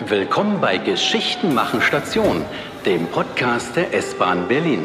[0.00, 2.42] Willkommen bei Geschichten machen Station,
[2.84, 4.80] dem Podcast der S-Bahn Berlin.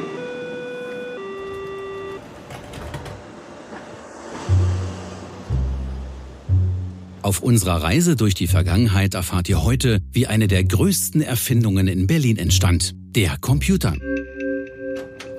[7.24, 12.06] Auf unserer Reise durch die Vergangenheit erfahrt ihr heute, wie eine der größten Erfindungen in
[12.06, 13.96] Berlin entstand, der Computer.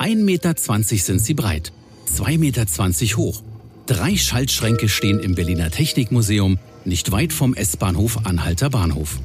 [0.00, 1.72] 1,20 Meter sind sie breit,
[2.12, 3.44] 2,20 Meter hoch.
[3.86, 9.20] Drei Schaltschränke stehen im Berliner Technikmuseum, nicht weit vom S-Bahnhof Anhalter Bahnhof.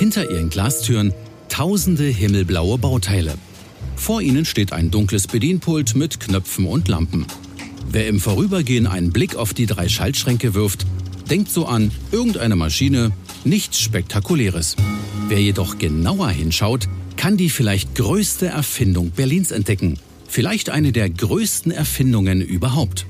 [0.00, 1.12] Hinter ihren Glastüren
[1.50, 3.34] tausende himmelblaue Bauteile.
[3.96, 7.26] Vor ihnen steht ein dunkles Bedienpult mit Knöpfen und Lampen.
[7.86, 10.86] Wer im Vorübergehen einen Blick auf die drei Schaltschränke wirft,
[11.28, 13.12] denkt so an irgendeine Maschine,
[13.44, 14.74] nichts Spektakuläres.
[15.28, 19.98] Wer jedoch genauer hinschaut, kann die vielleicht größte Erfindung Berlins entdecken.
[20.26, 23.04] Vielleicht eine der größten Erfindungen überhaupt.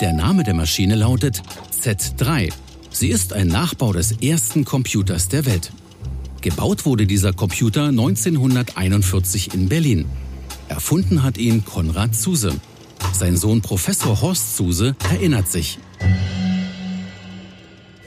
[0.00, 1.42] Der Name der Maschine lautet
[1.82, 2.52] Z3.
[2.92, 5.72] Sie ist ein Nachbau des ersten Computers der Welt.
[6.42, 10.06] Gebaut wurde dieser Computer 1941 in Berlin.
[10.68, 12.52] Erfunden hat ihn Konrad Zuse.
[13.12, 15.78] Sein Sohn Professor Horst Zuse erinnert sich.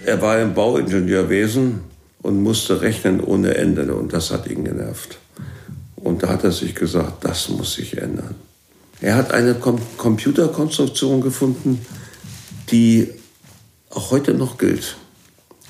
[0.06, 1.80] Er war im Bauingenieurwesen
[2.24, 5.18] und musste rechnen ohne Ende und das hat ihn genervt.
[5.96, 8.36] Und da hat er sich gesagt, das muss sich ändern.
[9.00, 11.86] Er hat eine Com Computerkonstruktion gefunden,
[12.70, 13.08] die
[13.92, 14.98] auch heute noch gilt.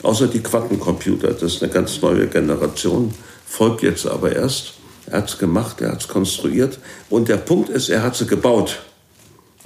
[0.06, 3.12] Außer die Quantencomputer, das ist eine ganz neue Generation,
[3.48, 4.74] folgt jetzt aber erst.
[5.08, 6.78] Er hat es gemacht, er hat es konstruiert.
[7.10, 8.84] Und der Punkt ist, er hat sie gebaut.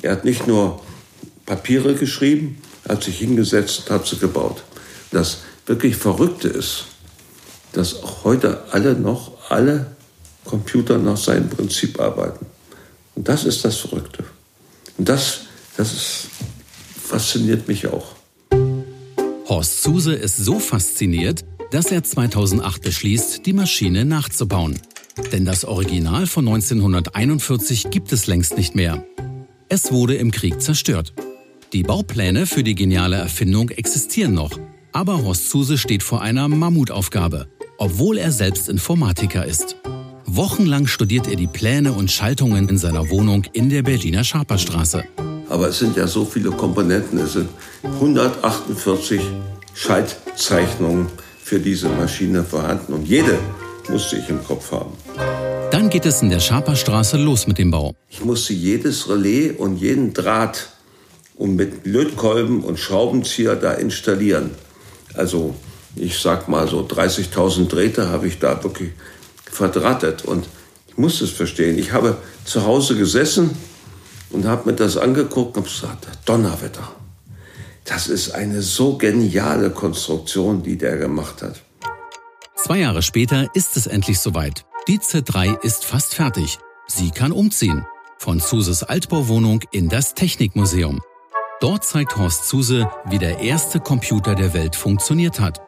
[0.02, 0.82] Er hat nicht nur
[1.46, 4.64] Papiere geschrieben, er hat sich hingesetzt und hat sie gebaut.
[5.12, 6.86] Das wirklich Verrückte ist,
[7.74, 9.88] dass auch heute alle noch, alle
[10.46, 12.46] Computer nach seinem Prinzip arbeiten.
[13.16, 14.24] Und das ist das Verrückte.
[14.98, 15.42] Und das,
[15.76, 16.28] das ist,
[17.04, 18.19] fasziniert mich auch.
[19.50, 24.80] Horst Zuse ist so fasziniert, dass er 2008 beschließt, die Maschine nachzubauen.
[25.32, 29.04] Denn das Original von 1941 gibt es längst nicht mehr.
[29.68, 31.14] Es wurde im Krieg zerstört.
[31.74, 34.60] Die Baupläne für die geniale Erfindung existieren noch,
[34.92, 37.48] aber Horst Zuse steht vor einer Mammutaufgabe,
[37.80, 39.78] obwohl er selbst Informatiker ist.
[40.28, 45.06] Wochenlang studiert er die Pläne und Schaltungen in seiner Wohnung in der Berliner Schaperstraße.
[45.50, 47.18] Aber es sind ja so viele Komponenten.
[47.18, 47.50] Es sind
[47.84, 49.20] 148
[49.74, 51.08] Schaltzeichnungen
[51.44, 52.94] für diese Maschine vorhanden.
[52.94, 53.40] Und jede
[53.90, 54.94] musste ich im Kopf haben.
[55.72, 57.96] Dann geht es in der Schaperstraße los mit dem Bau.
[58.10, 60.70] Ich musste jedes Relais und jeden Draht
[61.36, 64.52] und mit Lötkolben und Schraubenzieher da installieren.
[65.16, 65.56] Also
[65.96, 68.92] ich sag mal so 30.000 Drähte habe ich da wirklich
[69.46, 70.48] verdrahtet und
[70.88, 71.80] ich musste es verstehen.
[71.80, 73.52] Ich habe zu Hause gesessen
[74.30, 76.88] und habe mir das angeguckt und gesagt, Donnerwetter.
[77.86, 81.62] Das ist eine so geniale Konstruktion, die der gemacht hat.
[82.56, 84.66] Zwei Jahre später ist es endlich soweit.
[84.88, 86.60] Die Z3 ist fast fertig.
[86.88, 87.86] Sie kann umziehen.
[88.18, 91.02] Von Zuses Altbauwohnung in das Technikmuseum.
[91.62, 95.62] Dort zeigt Horst Zuse, wie der erste Computer der Welt funktioniert hat.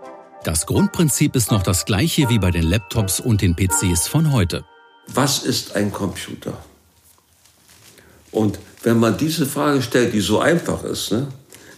[0.43, 4.65] Das Grundprinzip ist noch das gleiche wie bei den Laptops und den PCs von heute.
[5.07, 6.53] Was ist ein Computer?
[8.31, 11.27] Und wenn man diese Frage stellt, die so einfach ist, ne,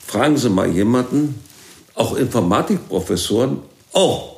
[0.05, 1.41] fragen Sie mal jemanden,
[1.95, 3.59] auch Informatikprofessoren,
[3.93, 4.33] oh,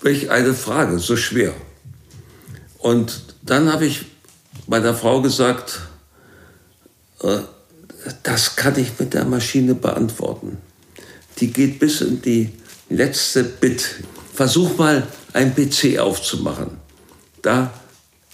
[0.00, 1.54] welch eine Frage, so schwer.
[2.78, 4.06] Und dann habe ich
[4.66, 5.80] meiner Frau gesagt,
[7.22, 7.38] äh,
[8.22, 10.58] das kann ich mit der Maschine beantworten.
[11.38, 12.52] Die geht bis in die
[12.88, 14.02] letzte Bit.
[14.32, 16.78] Versuch mal, ein PC aufzumachen.
[17.42, 17.72] Da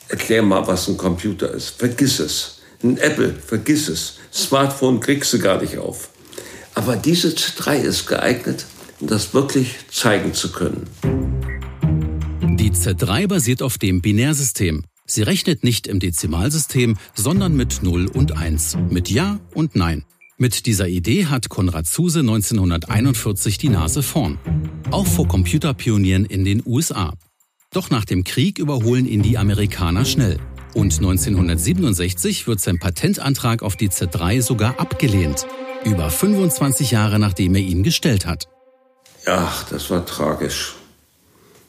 [0.09, 1.71] erklär mal, was ein Computer ist.
[1.71, 2.59] Vergiss es.
[2.85, 4.19] Ein Apple, vergiss es.
[4.31, 6.11] Smartphone kriegst du gar nicht auf.
[6.75, 8.67] Aber diese Z3 ist geeignet,
[9.01, 10.87] um das wirklich zeigen zu können.
[12.59, 14.85] Die Z3 basiert auf dem Binärsystem.
[15.07, 20.05] Sie rechnet nicht im Dezimalsystem, sondern mit 0 und 1, mit Ja und Nein.
[20.37, 24.39] Mit dieser Idee hat Konrad Zuse 1941 die Nase vorn.
[24.91, 27.15] Auch vor Computerpionieren in den USA.
[27.73, 30.39] Doch nach dem Krieg überholen ihn die Amerikaner schnell.
[30.75, 35.47] Und 1967 wird sein Patentantrag auf die Z3 sogar abgelehnt.
[35.85, 38.49] Über 25 Jahre nachdem er ihn gestellt hat.
[39.27, 40.75] Ach, das war tragisch.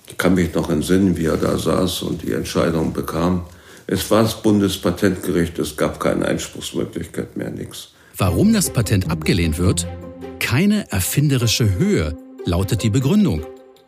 [0.09, 3.45] Ich kann mich noch entsinnen, wie er da saß und die Entscheidung bekam.
[3.87, 7.89] Es war das Bundespatentgericht, es gab keine Einspruchsmöglichkeit mehr, nichts.
[8.17, 9.87] Warum das Patent abgelehnt wird?
[10.39, 13.45] Keine erfinderische Höhe, lautet die Begründung.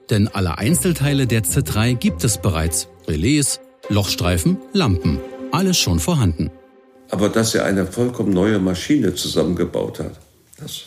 [0.09, 2.87] Denn alle Einzelteile der Z3 gibt es bereits.
[3.07, 3.59] Relais,
[3.89, 5.19] Lochstreifen, Lampen,
[5.51, 6.51] alles schon vorhanden.
[7.09, 10.19] Aber dass er eine vollkommen neue Maschine zusammengebaut hat,
[10.59, 10.83] das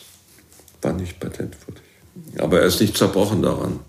[0.81, 1.83] war nicht patentwürdig.
[2.37, 3.79] Aber er ist nicht zerbrochen daran.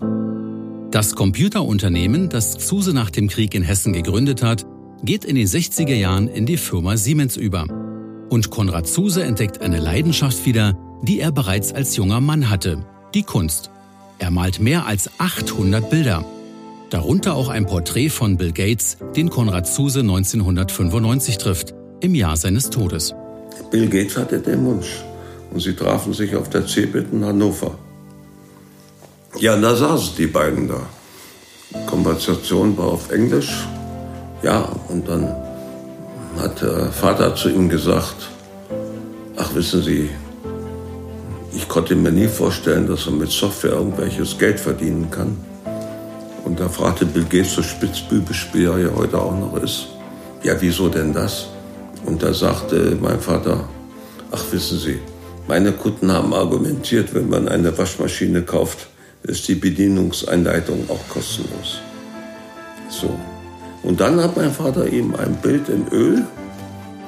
[0.91, 4.65] Das Computerunternehmen, das Zuse nach dem Krieg in Hessen gegründet hat,
[5.03, 7.67] geht in den 60er Jahren in die Firma Siemens über.
[8.29, 13.23] Und Konrad Zuse entdeckt eine Leidenschaft wieder, die er bereits als junger Mann hatte, die
[13.23, 13.69] Kunst.
[14.17, 16.25] Er malt mehr als 800 Bilder.
[16.93, 22.69] Darunter auch ein Porträt von Bill Gates, den Konrad Zuse 1995 trifft, im Jahr seines
[22.69, 23.15] Todes.
[23.71, 25.03] Bill Gates hatte den Wunsch
[25.51, 27.79] und sie trafen sich auf der CeBIT in Hannover.
[29.39, 30.85] Ja, da saßen die beiden da.
[31.71, 33.65] Die Konversation war auf Englisch.
[34.43, 35.35] Ja, und dann
[36.37, 38.29] hat der Vater zu ihm gesagt,
[39.35, 40.11] ach wissen Sie,
[41.55, 45.52] ich konnte mir nie vorstellen, dass man mit Software irgendwelches Geld verdienen kann.
[46.43, 49.87] Und da fragte Bill Gates, so spitzbübisch wie er ja heute auch noch ist,
[50.43, 51.47] ja, wieso denn das?
[52.05, 53.67] Und da sagte mein Vater,
[54.31, 54.99] ach wissen Sie,
[55.47, 58.87] meine Kunden haben argumentiert, wenn man eine Waschmaschine kauft,
[59.23, 61.79] ist die Bedienungseinleitung auch kostenlos.
[62.89, 63.17] So.
[63.83, 66.25] Und dann hat mein Vater ihm ein Bild in Öl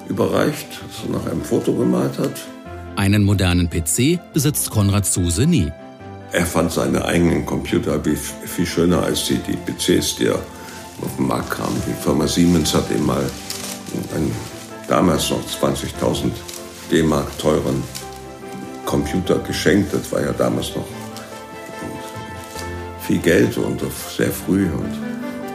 [0.09, 2.33] überreicht, das er nach einem Foto gemalt hat.
[2.95, 5.71] Einen modernen PC besitzt Konrad Zuse nie.
[6.35, 10.41] Er fand seine eigenen Computer viel schöner als die, die PCs, die auf
[11.17, 11.81] den Markt kamen.
[11.87, 13.23] Die Firma Siemens hat ihm mal
[14.13, 14.35] einen
[14.89, 16.31] damals noch 20.000
[16.91, 17.81] D-Mark teuren
[18.85, 19.93] Computer geschenkt.
[19.93, 20.85] Das war ja damals noch
[22.99, 23.79] viel Geld und
[24.17, 24.93] sehr früh und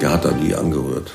[0.01, 1.13] der hat er nie angerührt.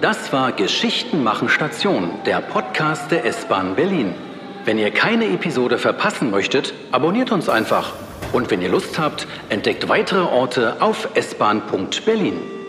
[0.00, 4.16] Das war Geschichten machen Station, der Podcast der S-Bahn Berlin.
[4.64, 7.94] Wenn ihr keine Episode verpassen möchtet, abonniert uns einfach.
[8.32, 12.61] Und wenn ihr Lust habt, entdeckt weitere Orte auf s-bahn.berlin.